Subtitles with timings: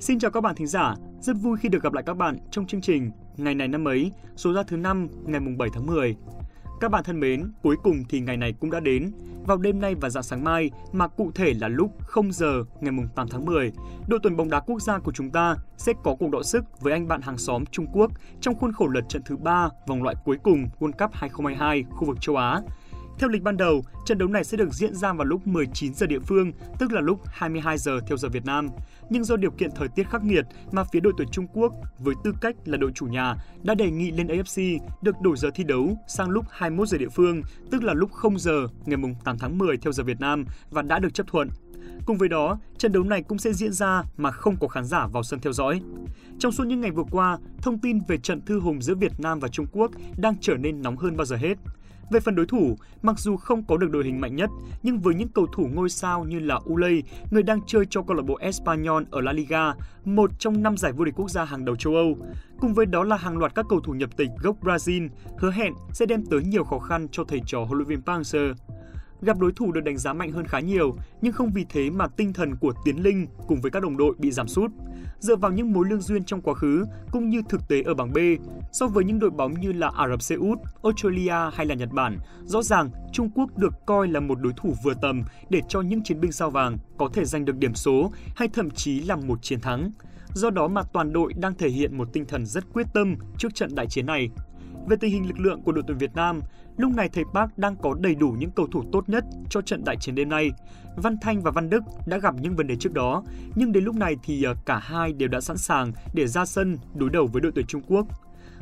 [0.00, 2.66] Xin chào các bạn thính giả, rất vui khi được gặp lại các bạn trong
[2.66, 6.16] chương trình Ngày này năm ấy, số ra thứ 5 ngày mùng 7 tháng 10.
[6.80, 9.12] Các bạn thân mến, cuối cùng thì ngày này cũng đã đến.
[9.46, 12.92] Vào đêm nay và dạng sáng mai, mà cụ thể là lúc 0 giờ ngày
[12.92, 13.72] mùng 8 tháng 10,
[14.08, 16.92] đội tuyển bóng đá quốc gia của chúng ta sẽ có cuộc đọ sức với
[16.92, 20.14] anh bạn hàng xóm Trung Quốc trong khuôn khổ lượt trận thứ 3 vòng loại
[20.24, 22.60] cuối cùng World Cup 2022 khu vực châu Á.
[23.18, 26.06] Theo lịch ban đầu, trận đấu này sẽ được diễn ra vào lúc 19 giờ
[26.06, 28.68] địa phương, tức là lúc 22 giờ theo giờ Việt Nam.
[29.10, 32.14] Nhưng do điều kiện thời tiết khắc nghiệt mà phía đội tuyển Trung Quốc với
[32.24, 35.64] tư cách là đội chủ nhà đã đề nghị lên AFC được đổi giờ thi
[35.64, 39.58] đấu sang lúc 21 giờ địa phương, tức là lúc 0 giờ ngày 8 tháng
[39.58, 41.48] 10 theo giờ Việt Nam và đã được chấp thuận.
[42.06, 45.06] Cùng với đó, trận đấu này cũng sẽ diễn ra mà không có khán giả
[45.06, 45.80] vào sân theo dõi.
[46.38, 49.38] Trong suốt những ngày vừa qua, thông tin về trận thư hùng giữa Việt Nam
[49.40, 51.58] và Trung Quốc đang trở nên nóng hơn bao giờ hết.
[52.10, 54.50] Về phần đối thủ, mặc dù không có được đội hình mạnh nhất,
[54.82, 58.16] nhưng với những cầu thủ ngôi sao như là Ulay, người đang chơi cho câu
[58.16, 59.72] lạc bộ Espanyol ở La Liga,
[60.04, 62.16] một trong năm giải vô địch quốc gia hàng đầu châu Âu,
[62.60, 65.72] cùng với đó là hàng loạt các cầu thủ nhập tịch gốc Brazil, hứa hẹn
[65.92, 68.54] sẽ đem tới nhiều khó khăn cho thầy trò huấn luyện viên Park Hang-seo.
[69.22, 72.06] Gặp đối thủ được đánh giá mạnh hơn khá nhiều, nhưng không vì thế mà
[72.06, 74.70] tinh thần của Tiến Linh cùng với các đồng đội bị giảm sút.
[75.18, 78.12] Dựa vào những mối lương duyên trong quá khứ cũng như thực tế ở bảng
[78.12, 78.18] B,
[78.72, 81.88] so với những đội bóng như là Ả Rập Xê Út, Australia hay là Nhật
[81.92, 85.80] Bản, rõ ràng Trung Quốc được coi là một đối thủ vừa tầm để cho
[85.80, 89.16] những chiến binh sao vàng có thể giành được điểm số hay thậm chí là
[89.16, 89.92] một chiến thắng.
[90.34, 93.54] Do đó mà toàn đội đang thể hiện một tinh thần rất quyết tâm trước
[93.54, 94.30] trận đại chiến này.
[94.88, 96.40] Về tình hình lực lượng của đội tuyển Việt Nam,
[96.78, 99.84] lúc này thầy Park đang có đầy đủ những cầu thủ tốt nhất cho trận
[99.84, 100.50] đại chiến đêm nay.
[100.96, 103.22] Văn Thanh và Văn Đức đã gặp những vấn đề trước đó,
[103.54, 106.78] nhưng đến lúc này thì ờ, cả hai đều đã sẵn sàng để ra sân
[106.94, 108.06] đối đầu với đội tuyển Trung Quốc.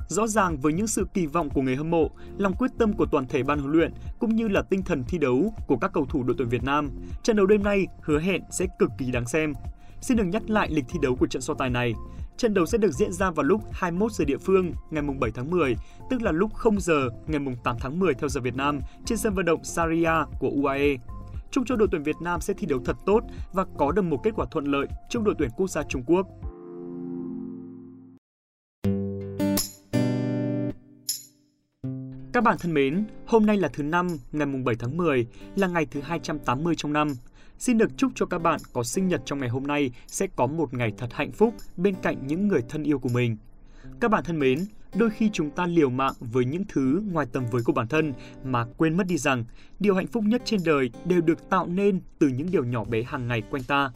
[0.09, 3.07] Rõ ràng với những sự kỳ vọng của người hâm mộ, lòng quyết tâm của
[3.07, 6.07] toàn thể ban huấn luyện cũng như là tinh thần thi đấu của các cầu
[6.07, 6.91] thủ đội tuyển Việt Nam,
[7.23, 9.53] trận đấu đêm nay hứa hẹn sẽ cực kỳ đáng xem.
[10.01, 11.95] Xin được nhắc lại lịch thi đấu của trận so tài này.
[12.37, 15.51] Trận đấu sẽ được diễn ra vào lúc 21 giờ địa phương ngày 7 tháng
[15.51, 15.77] 10,
[16.11, 19.35] tức là lúc 0 giờ ngày 8 tháng 10 theo giờ Việt Nam trên sân
[19.35, 20.97] vận động Saria của UAE.
[21.51, 23.21] Chúc cho đội tuyển Việt Nam sẽ thi đấu thật tốt
[23.53, 26.27] và có được một kết quả thuận lợi trước đội tuyển quốc gia Trung Quốc.
[32.33, 35.67] Các bạn thân mến, hôm nay là thứ năm, ngày mùng 7 tháng 10, là
[35.67, 37.09] ngày thứ 280 trong năm.
[37.59, 40.47] Xin được chúc cho các bạn có sinh nhật trong ngày hôm nay sẽ có
[40.47, 43.37] một ngày thật hạnh phúc bên cạnh những người thân yêu của mình.
[44.01, 44.59] Các bạn thân mến,
[44.95, 48.13] đôi khi chúng ta liều mạng với những thứ ngoài tầm với của bản thân
[48.45, 49.45] mà quên mất đi rằng
[49.81, 53.03] điều hạnh phúc nhất trên đời đều được tạo nên từ những điều nhỏ bé
[53.03, 53.91] hàng ngày quanh ta.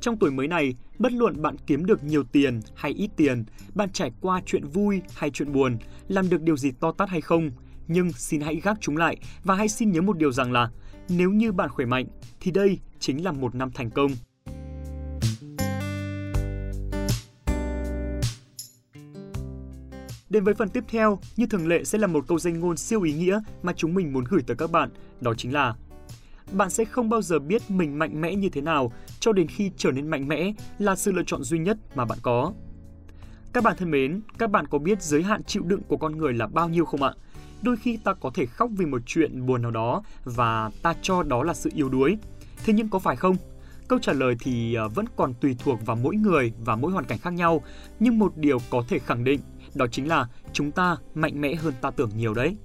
[0.00, 3.92] Trong tuổi mới này, bất luận bạn kiếm được nhiều tiền hay ít tiền, bạn
[3.92, 5.78] trải qua chuyện vui hay chuyện buồn,
[6.08, 7.50] làm được điều gì to tát hay không,
[7.88, 10.70] nhưng xin hãy gác chúng lại và hãy xin nhớ một điều rằng là
[11.08, 12.06] nếu như bạn khỏe mạnh
[12.40, 14.10] thì đây chính là một năm thành công.
[20.30, 23.02] Đến với phần tiếp theo, như thường lệ sẽ là một câu danh ngôn siêu
[23.02, 24.90] ý nghĩa mà chúng mình muốn gửi tới các bạn,
[25.20, 25.74] đó chính là
[26.52, 29.70] bạn sẽ không bao giờ biết mình mạnh mẽ như thế nào cho đến khi
[29.76, 32.52] trở nên mạnh mẽ là sự lựa chọn duy nhất mà bạn có.
[33.52, 36.32] Các bạn thân mến, các bạn có biết giới hạn chịu đựng của con người
[36.32, 37.12] là bao nhiêu không ạ?
[37.62, 41.22] Đôi khi ta có thể khóc vì một chuyện buồn nào đó và ta cho
[41.22, 42.18] đó là sự yếu đuối.
[42.64, 43.36] Thế nhưng có phải không?
[43.88, 47.04] Câu trả lời thì ờ, vẫn còn tùy thuộc vào mỗi người và mỗi hoàn
[47.04, 47.62] cảnh khác nhau,
[48.00, 49.40] nhưng một điều có thể khẳng định
[49.74, 52.56] đó chính là chúng ta mạnh mẽ hơn ta tưởng nhiều đấy.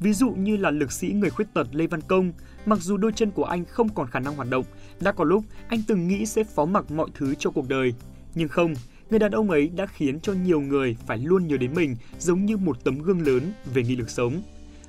[0.00, 2.32] Ví dụ như là lực sĩ người khuyết tật Lê Văn Công,
[2.66, 4.64] mặc dù đôi chân của anh không còn khả năng hoạt động,
[5.00, 7.94] đã có lúc anh từng nghĩ sẽ phó mặc mọi thứ cho cuộc đời.
[8.34, 8.74] Nhưng không,
[9.10, 12.44] người đàn ông ấy đã khiến cho nhiều người phải luôn nhớ đến mình giống
[12.44, 14.42] như một tấm gương lớn về nghị lực sống.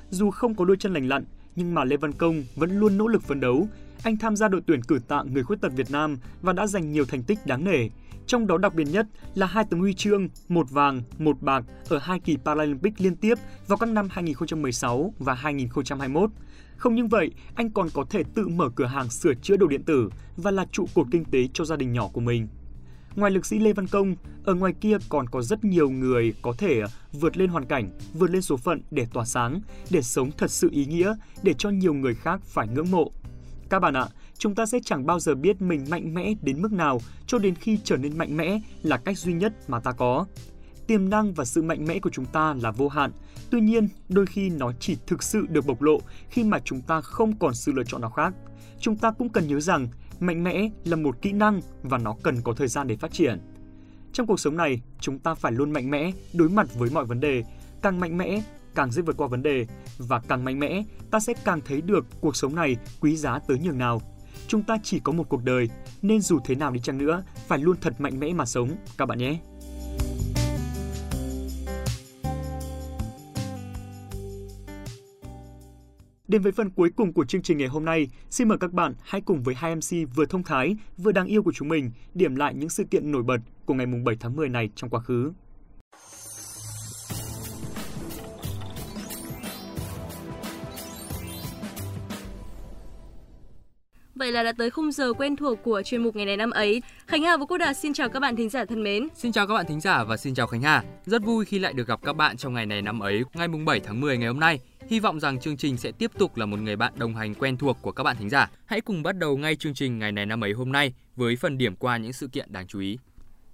[0.10, 3.08] Dù không có đôi chân lành lặn, nhưng mà Lê Văn Công vẫn luôn nỗ
[3.08, 3.68] lực phấn đấu.
[4.04, 6.92] Anh tham gia đội tuyển cử tạ người khuyết tật Việt Nam và đã giành
[6.92, 7.90] nhiều thành tích đáng nể.
[8.26, 11.98] Trong đó đặc biệt nhất là hai tấm huy chương, một vàng, một bạc ở
[11.98, 13.36] hai kỳ Paralympic liên tiếp
[13.68, 16.30] vào các năm 2016 và 2021.
[16.78, 19.84] Không những vậy, anh còn có thể tự mở cửa hàng sửa chữa đồ điện
[19.84, 22.48] tử và là trụ cột kinh tế cho gia đình nhỏ của mình.
[23.16, 26.54] Ngoài lực sĩ Lê Văn Công, ở ngoài kia còn có rất nhiều người có
[26.58, 30.32] thể ờ, vượt lên hoàn cảnh, vượt lên số phận để tỏa sáng, để sống
[30.38, 33.12] thật sự ý nghĩa, để cho nhiều người khác phải ngưỡng mộ.
[33.70, 34.08] Các bạn ạ,
[34.38, 37.56] chúng ta sẽ chẳng bao giờ biết mình mạnh mẽ đến mức nào cho đến
[37.56, 40.26] khi trở nên mạnh mẽ là cách duy nhất mà ta có.
[40.88, 43.12] Tiềm năng và sự mạnh mẽ của chúng ta là vô hạn,
[43.52, 46.00] tuy nhiên đôi khi nó chỉ thực sự được bộc lộ
[46.30, 48.34] khi mà chúng ta không còn sự lựa chọn nào khác.
[48.80, 49.88] Chúng ta cũng cần nhớ rằng
[50.24, 53.40] Mạnh mẽ là một kỹ năng và nó cần có thời gian để phát triển.
[54.14, 57.20] Trong cuộc sống này, chúng ta phải luôn mạnh mẽ đối mặt với mọi vấn
[57.20, 57.44] đề.
[57.82, 58.44] Càng mạnh mẽ,
[58.76, 59.66] càng dễ vượt qua vấn đề
[59.98, 63.60] và càng mạnh mẽ, ta sẽ càng thấy được cuộc sống này quý giá tới
[63.60, 64.02] nhường nào.
[64.48, 65.70] chúng ta chỉ có một cuộc đời,
[66.02, 69.06] nên dù thế nào đi chăng nữa, phải luôn thật mạnh mẽ mà sống, các
[69.06, 69.40] bạn nhé.
[76.28, 78.94] Đến với phần cuối cùng của chương trình ngày hôm nay, xin mời các bạn
[79.04, 82.36] hãy cùng với hai MC vừa thông thái, vừa đáng yêu của chúng mình điểm
[82.36, 85.32] lại những sự kiện nổi bật của ngày 7 tháng 10 này trong quá khứ.
[94.24, 96.82] Vậy là đã tới khung giờ quen thuộc của chuyên mục ngày này năm ấy.
[97.08, 99.08] Khánh Hà và Cô Đạt xin chào các bạn thính giả thân mến.
[99.16, 100.84] Xin chào các bạn thính giả và xin chào Khánh Hà.
[101.06, 103.66] Rất vui khi lại được gặp các bạn trong ngày này năm ấy, ngày mùng
[103.66, 104.60] 7 tháng 10 ngày hôm nay.
[104.90, 107.58] Hy vọng rằng chương trình sẽ tiếp tục là một người bạn đồng hành quen
[107.58, 108.50] thuộc của các bạn thính giả.
[108.66, 111.58] Hãy cùng bắt đầu ngay chương trình ngày này năm ấy hôm nay với phần
[111.58, 112.98] điểm qua những sự kiện đáng chú ý.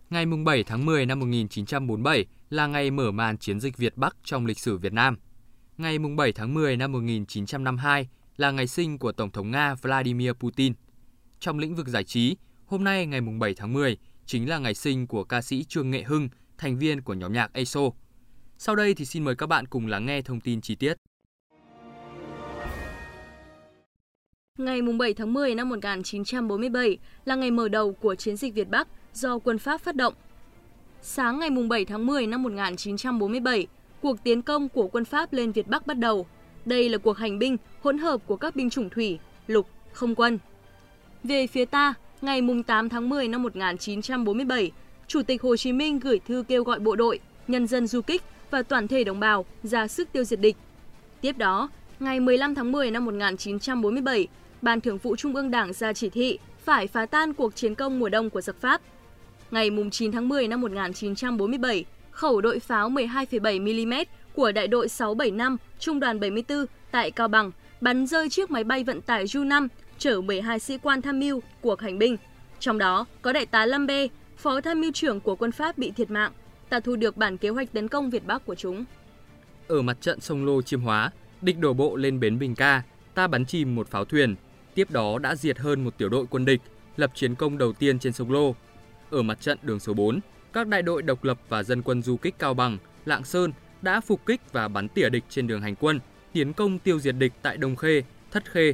[0.09, 4.15] Ngày mùng 7 tháng 10 năm 1947 là ngày mở màn chiến dịch Việt Bắc
[4.23, 5.17] trong lịch sử Việt Nam.
[5.77, 8.07] Ngày mùng 7 tháng 10 năm 1952
[8.39, 10.73] là ngày sinh của Tổng thống Nga Vladimir Putin.
[11.39, 15.07] Trong lĩnh vực giải trí, hôm nay ngày 7 tháng 10 chính là ngày sinh
[15.07, 17.81] của ca sĩ Trương Nghệ Hưng, thành viên của nhóm nhạc ESO.
[18.57, 20.93] Sau đây thì xin mời các bạn cùng lắng nghe thông tin chi tiết.
[24.57, 28.87] Ngày 7 tháng 10 năm 1947 là ngày mở đầu của chiến dịch Việt Bắc
[29.13, 30.13] do quân Pháp phát động.
[31.01, 33.67] Sáng ngày 7 tháng 10 năm 1947,
[34.01, 36.27] cuộc tiến công của quân Pháp lên Việt Bắc bắt đầu–
[36.65, 40.39] đây là cuộc hành binh hỗn hợp của các binh chủng thủy, lục, không quân.
[41.23, 44.71] Về phía ta, ngày 8 tháng 10 năm 1947,
[45.07, 48.21] Chủ tịch Hồ Chí Minh gửi thư kêu gọi bộ đội, nhân dân du kích
[48.51, 50.55] và toàn thể đồng bào ra sức tiêu diệt địch.
[51.21, 54.27] Tiếp đó, ngày 15 tháng 10 năm 1947,
[54.61, 57.99] Ban Thường vụ Trung ương Đảng ra chỉ thị phải phá tan cuộc chiến công
[57.99, 58.81] mùa đông của giặc Pháp.
[59.51, 63.93] Ngày 9 tháng 10 năm 1947, khẩu đội pháo 12,7 mm
[64.33, 68.83] của đại đội 675 Trung đoàn 74 tại Cao Bằng bắn rơi chiếc máy bay
[68.83, 69.67] vận tải Ju-5
[69.97, 72.17] chở 12 sĩ quan tham mưu cuộc hành binh.
[72.59, 76.11] Trong đó có đại tá Lambe, phó tham mưu trưởng của quân Pháp bị thiệt
[76.11, 76.31] mạng.
[76.69, 78.85] Ta thu được bản kế hoạch tấn công Việt Bắc của chúng.
[79.67, 81.11] Ở mặt trận sông Lô Chiêm Hóa,
[81.41, 82.83] địch đổ bộ lên bến Bình Ca,
[83.13, 84.35] ta bắn chìm một pháo thuyền.
[84.75, 86.61] Tiếp đó đã diệt hơn một tiểu đội quân địch,
[86.97, 88.55] lập chiến công đầu tiên trên sông Lô.
[89.09, 90.19] Ở mặt trận đường số 4,
[90.53, 94.01] các đại đội độc lập và dân quân du kích Cao Bằng, Lạng Sơn đã
[94.01, 95.99] phục kích và bắn tỉa địch trên đường hành quân,
[96.33, 98.73] tiến công tiêu diệt địch tại Đông Khê, Thất Khê.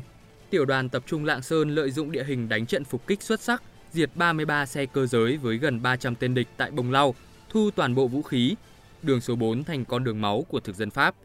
[0.49, 3.41] Tiểu đoàn tập trung Lạng Sơn lợi dụng địa hình đánh trận phục kích xuất
[3.41, 7.15] sắc, diệt 33 xe cơ giới với gần 300 tên địch tại Bồng Lau,
[7.49, 8.55] thu toàn bộ vũ khí.
[9.03, 11.15] Đường số 4 thành con đường máu của thực dân Pháp.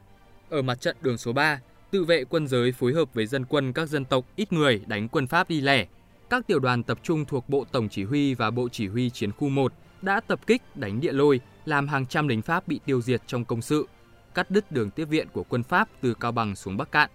[0.49, 1.61] Ở mặt trận đường số 3,
[1.91, 5.09] tự vệ quân giới phối hợp với dân quân các dân tộc ít người đánh
[5.09, 5.87] quân Pháp đi lẻ.
[6.31, 9.33] Các tiểu đoàn tập trung thuộc Bộ Tổng Chỉ huy và Bộ Chỉ huy Chiến
[9.33, 9.73] khu 1
[10.03, 13.45] đã tập kích đánh địa lôi, làm hàng trăm lính Pháp bị tiêu diệt trong
[13.45, 13.87] công sự,
[14.35, 17.11] cắt đứt đường tiếp viện của quân Pháp từ Cao Bằng xuống Bắc Cạn.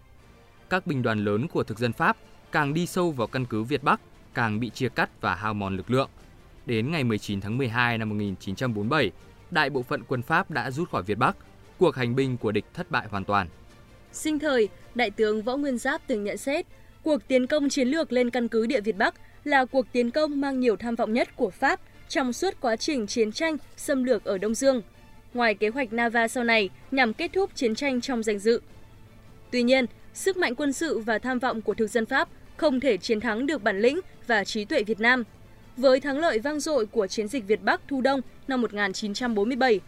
[0.70, 2.18] Các binh đoàn lớn của thực dân Pháp
[2.52, 4.02] càng đi sâu vào căn cứ Việt Bắc,
[4.34, 6.10] càng bị chia cắt và hao mòn lực lượng.
[6.66, 9.12] Đến ngày 19 tháng 12 năm 1947,
[9.52, 11.36] đại bộ phận quân Pháp đã rút khỏi Việt Bắc,
[11.78, 13.48] cuộc hành binh của địch thất bại hoàn toàn.
[14.12, 16.66] Sinh thời, Đại tướng Võ Nguyên Giáp từng nhận xét,
[17.04, 20.42] cuộc tiến công chiến lược lên căn cứ địa Việt Bắc là cuộc tiến công
[20.42, 21.80] mang nhiều tham vọng nhất của Pháp
[22.10, 24.82] trong suốt quá trình chiến tranh xâm lược ở Đông Dương,
[25.36, 28.62] ngoài kế hoạch Nava sau này nhằm kết thúc chiến tranh trong danh dự.
[29.52, 32.98] Tuy nhiên, sức mạnh quân sự và tham vọng của thực dân Pháp không thể
[32.98, 35.24] chiến thắng được bản lĩnh và trí tuệ Việt Nam.
[35.78, 39.80] Với thắng lợi vang dội của chiến dịch Việt Bắc Thu Đông năm 1947,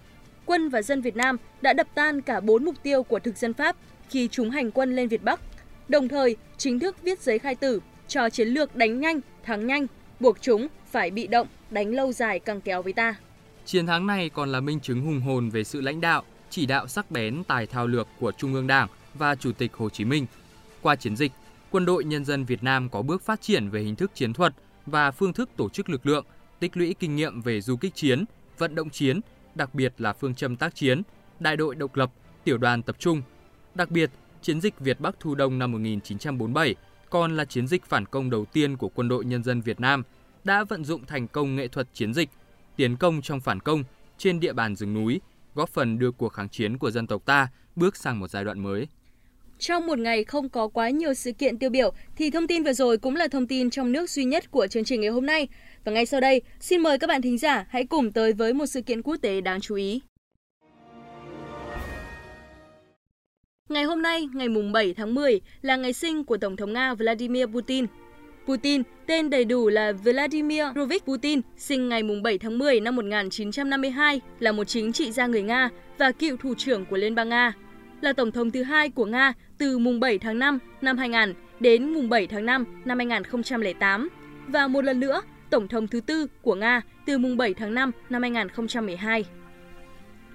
[0.46, 3.54] quân và dân Việt Nam đã đập tan cả bốn mục tiêu của thực dân
[3.54, 3.75] Pháp
[4.10, 5.39] khi chúng hành quân lên Việt Bắc,
[5.88, 9.88] đồng thời chính thức viết giấy khai tử cho chiến lược đánh nhanh, thắng nhanh,
[10.20, 13.16] buộc chúng phải bị động, đánh lâu dài căng kéo với ta.
[13.67, 16.88] Chiến thắng này còn là minh chứng hùng hồn về sự lãnh đạo, chỉ đạo
[16.88, 20.25] sắc bén tài thao lược của Trung ương Đảng và Chủ tịch Hồ Chí Minh.
[20.81, 21.31] Qua chiến dịch,
[21.71, 24.53] quân đội nhân dân Việt Nam có bước phát triển về hình thức chiến thuật
[24.86, 26.25] và phương thức tổ chức lực lượng,
[26.59, 28.25] tích lũy kinh nghiệm về du kích chiến,
[28.57, 29.19] vận động chiến,
[29.55, 31.01] đặc biệt là phương châm tác chiến,
[31.39, 32.12] đại đội độc lập,
[32.43, 33.21] tiểu đoàn tập trung.
[33.75, 34.09] Đặc biệt,
[34.41, 36.75] chiến dịch Việt Bắc Thu Đông năm 1947
[37.09, 40.03] còn là chiến dịch phản công đầu tiên của quân đội nhân dân Việt Nam–
[40.47, 42.29] đã vận dụng thành công nghệ thuật chiến dịch,
[42.77, 43.84] tiến công trong phản công
[44.17, 45.22] trên địa bàn rừng núi,
[45.55, 48.60] góp phần đưa cuộc kháng chiến của dân tộc ta bước sang một giai đoạn
[48.60, 48.88] mới.
[49.60, 52.74] Trong một ngày không có quá nhiều sự kiện tiêu biểu thì thông tin vừa
[52.74, 55.48] rồi cũng là thông tin trong nước duy nhất của chương trình ngày hôm nay.
[55.84, 58.65] Và ngay sau đây, xin mời các bạn thính giả hãy cùng tới với một
[58.65, 60.01] sự kiện quốc tế đáng chú ý.
[63.69, 66.93] Ngày hôm nay, ngày mùng 7 tháng 10 là ngày sinh của Tổng thống Nga
[66.93, 67.86] Vladimir Putin.
[68.48, 74.22] Putin, tên đầy đủ là Vladimir Rovich Putin, sinh ngày 7 tháng 10 năm 1952,
[74.39, 77.54] là một chính trị gia người Nga và cựu thủ trưởng của Liên bang Nga.
[78.01, 81.94] Là tổng thống thứ hai của Nga từ mùng 7 tháng 5 năm 2000 đến
[81.94, 84.10] mùng 7 tháng 5 năm 2008
[84.48, 87.92] và một lần nữa Tổng thống thứ tư của Nga từ mùng 7 tháng 5
[88.10, 89.25] năm 2012.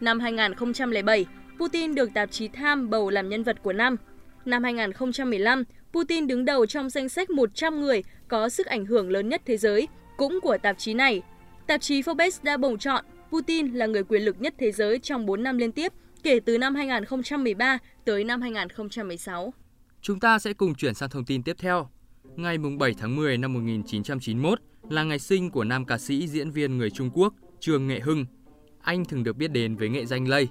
[0.01, 1.27] Năm 2007,
[1.59, 3.97] Putin được tạp chí Time bầu làm nhân vật của năm.
[4.45, 9.29] Năm 2015, Putin đứng đầu trong danh sách 100 người có sức ảnh hưởng lớn
[9.29, 11.23] nhất thế giới, cũng của tạp chí này.
[11.67, 15.27] Tạp chí Forbes đã bầu chọn Putin là người quyền lực nhất thế giới trong
[15.27, 19.55] 4 năm liên tiếp, kể từ năm 2013 tới năm 2016.
[20.03, 21.89] Chúng ta sẽ cùng chuyển sang thông tin tiếp theo.
[22.37, 24.59] Ngày 7 tháng 10 năm 1991
[24.91, 28.27] là ngày sinh của nam ca sĩ diễn viên người Trung Quốc Trương Nghệ Hưng.
[28.81, 30.49] Anh thường được biết đến với nghệ danh Lây.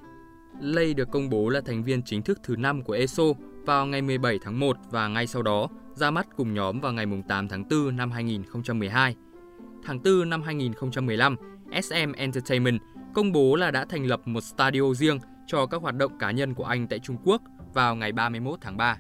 [0.62, 3.24] Lây được công bố là thành viên chính thức thứ 5 của ESO
[3.66, 7.06] vào ngày 17 tháng 1 và ngay sau đó ra mắt cùng nhóm vào ngày
[7.28, 9.16] 8 tháng 4 năm 2012.
[9.84, 11.36] Tháng 4 năm 2015,
[11.84, 12.80] SM Entertainment
[13.14, 16.54] công bố là đã thành lập một studio riêng cho các hoạt động cá nhân
[16.54, 17.42] của anh tại Trung Quốc
[17.74, 18.98] vào ngày 31 tháng 3.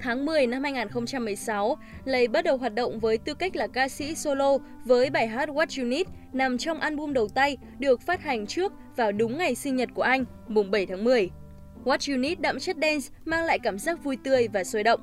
[0.00, 4.14] Tháng 10 năm 2016, Lay bắt đầu hoạt động với tư cách là ca sĩ
[4.14, 8.46] solo với bài hát What You Need nằm trong album đầu tay được phát hành
[8.46, 11.30] trước vào đúng ngày sinh nhật của anh, mùng 7 tháng 10.
[11.84, 15.00] What You Need đậm chất dance mang lại cảm giác vui tươi và sôi động.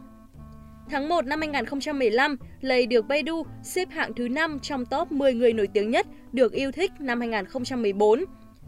[0.90, 5.54] Tháng 1 năm 2015, Lay được Baidu xếp hạng thứ 5 trong top 10 người
[5.54, 8.24] nổi tiếng nhất được yêu thích năm 2014.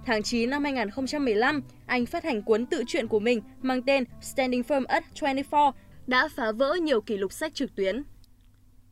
[0.05, 4.61] Tháng 9 năm 2015, anh phát hành cuốn tự truyện của mình mang tên Standing
[4.61, 5.71] Firm at 24
[6.07, 8.03] đã phá vỡ nhiều kỷ lục sách trực tuyến.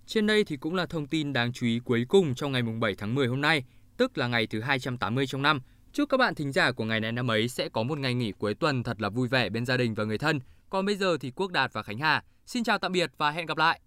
[0.05, 2.95] Trên đây thì cũng là thông tin đáng chú ý cuối cùng trong ngày 7
[2.97, 3.63] tháng 10 hôm nay,
[3.97, 5.61] tức là ngày thứ 280 trong năm.
[5.97, 8.31] Chúc các bạn thính giả của ngày này năm ấy sẽ có một ngày nghỉ
[8.31, 10.39] cuối tuần thật là vui vẻ bên gia đình và người thân.
[10.69, 13.45] Còn bây giờ thì Quốc Đạt và Khánh Hà xin chào tạm biệt và hẹn
[13.45, 13.79] gặp lại.